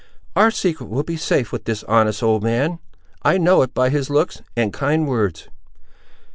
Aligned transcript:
"Our 0.35 0.49
secret 0.49 0.87
will 0.87 1.03
be 1.03 1.15
safe, 1.15 1.51
with 1.51 1.65
this 1.65 1.83
honest 1.83 2.23
old 2.23 2.41
man. 2.41 2.79
I 3.21 3.37
know 3.37 3.61
it 3.61 3.75
by 3.75 3.89
his 3.91 4.09
looks, 4.09 4.41
and 4.57 4.73
kind 4.73 5.07
words." 5.07 5.47